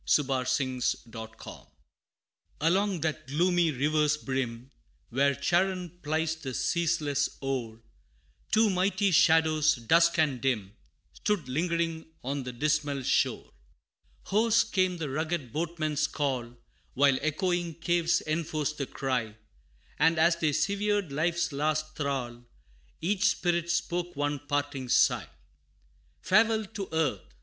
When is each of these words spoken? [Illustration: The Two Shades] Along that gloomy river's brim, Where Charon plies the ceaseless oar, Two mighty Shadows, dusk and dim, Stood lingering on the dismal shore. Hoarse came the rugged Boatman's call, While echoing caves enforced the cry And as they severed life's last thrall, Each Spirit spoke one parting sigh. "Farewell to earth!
[Illustration: 0.17 0.81
The 1.05 1.27
Two 1.27 1.33
Shades] 1.43 1.65
Along 2.59 3.01
that 3.01 3.27
gloomy 3.27 3.69
river's 3.69 4.17
brim, 4.17 4.71
Where 5.11 5.35
Charon 5.35 5.99
plies 6.01 6.35
the 6.37 6.55
ceaseless 6.55 7.37
oar, 7.39 7.83
Two 8.51 8.71
mighty 8.71 9.11
Shadows, 9.11 9.75
dusk 9.75 10.17
and 10.17 10.41
dim, 10.41 10.75
Stood 11.13 11.47
lingering 11.47 12.07
on 12.23 12.41
the 12.41 12.51
dismal 12.51 13.03
shore. 13.03 13.51
Hoarse 14.23 14.63
came 14.63 14.97
the 14.97 15.07
rugged 15.11 15.53
Boatman's 15.53 16.07
call, 16.07 16.57
While 16.95 17.19
echoing 17.21 17.75
caves 17.75 18.23
enforced 18.25 18.79
the 18.79 18.87
cry 18.87 19.35
And 19.99 20.17
as 20.17 20.35
they 20.37 20.51
severed 20.51 21.11
life's 21.11 21.51
last 21.51 21.95
thrall, 21.95 22.43
Each 23.01 23.25
Spirit 23.25 23.69
spoke 23.69 24.15
one 24.15 24.39
parting 24.47 24.89
sigh. 24.89 25.27
"Farewell 26.23 26.65
to 26.73 26.89
earth! 26.91 27.33